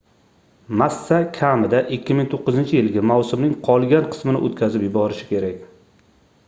[0.81, 5.61] massa kamida 2009-yilgi mavsumning qolgan qismini oʻtkazib yuborishi kerak